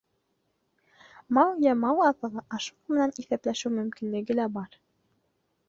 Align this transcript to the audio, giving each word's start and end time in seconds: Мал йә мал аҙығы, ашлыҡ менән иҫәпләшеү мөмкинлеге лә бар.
Мал 1.39 1.51
йә 1.65 1.75
мал 1.83 2.01
аҙығы, 2.07 2.43
ашлыҡ 2.59 2.95
менән 2.95 3.15
иҫәпләшеү 3.25 3.73
мөмкинлеге 3.77 4.41
лә 4.43 4.51
бар. 4.59 4.83